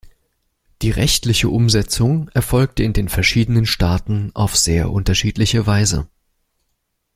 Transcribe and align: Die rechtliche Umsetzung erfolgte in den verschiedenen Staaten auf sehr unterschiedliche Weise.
Die 0.81 0.89
rechtliche 0.89 1.47
Umsetzung 1.49 2.27
erfolgte 2.29 2.81
in 2.81 2.91
den 2.91 3.07
verschiedenen 3.07 3.67
Staaten 3.67 4.31
auf 4.33 4.57
sehr 4.57 4.89
unterschiedliche 4.91 5.67
Weise. 5.67 6.07